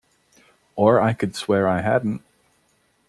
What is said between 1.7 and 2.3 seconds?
hadn't.